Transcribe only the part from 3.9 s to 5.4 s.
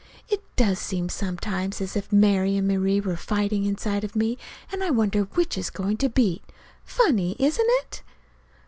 of me, and I wonder